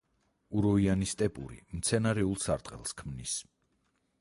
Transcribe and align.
უროიანი 0.61 1.09
სტეპური 1.11 1.59
მცენარეულ 1.81 2.41
სარტყელს 2.47 2.99
ქმნის. 3.03 3.37